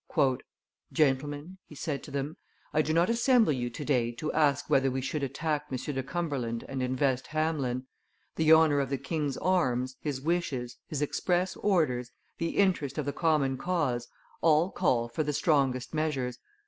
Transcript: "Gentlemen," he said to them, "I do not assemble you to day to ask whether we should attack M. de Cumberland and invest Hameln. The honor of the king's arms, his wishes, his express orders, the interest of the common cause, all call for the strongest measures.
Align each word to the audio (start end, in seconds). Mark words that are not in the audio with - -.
"Gentlemen," 0.91 1.59
he 1.67 1.75
said 1.75 2.01
to 2.01 2.09
them, 2.09 2.35
"I 2.73 2.81
do 2.81 2.91
not 2.91 3.07
assemble 3.07 3.53
you 3.53 3.69
to 3.69 3.85
day 3.85 4.11
to 4.13 4.33
ask 4.33 4.67
whether 4.67 4.89
we 4.89 4.99
should 4.99 5.21
attack 5.21 5.67
M. 5.71 5.77
de 5.77 6.01
Cumberland 6.01 6.65
and 6.67 6.81
invest 6.81 7.27
Hameln. 7.27 7.83
The 8.35 8.51
honor 8.51 8.79
of 8.79 8.89
the 8.89 8.97
king's 8.97 9.37
arms, 9.37 9.97
his 9.99 10.19
wishes, 10.19 10.77
his 10.87 11.03
express 11.03 11.55
orders, 11.57 12.09
the 12.39 12.57
interest 12.57 12.97
of 12.97 13.05
the 13.05 13.13
common 13.13 13.59
cause, 13.59 14.07
all 14.41 14.71
call 14.71 15.07
for 15.07 15.21
the 15.21 15.33
strongest 15.33 15.93
measures. 15.93 16.39